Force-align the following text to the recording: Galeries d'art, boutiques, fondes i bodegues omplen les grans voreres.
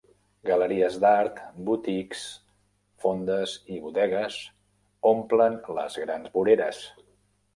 Galeries 0.49 0.95
d'art, 1.01 1.35
boutiques, 1.67 2.23
fondes 3.03 3.53
i 3.75 3.79
bodegues 3.83 4.39
omplen 5.13 5.59
les 5.81 5.99
grans 6.07 6.33
voreres. 6.39 6.83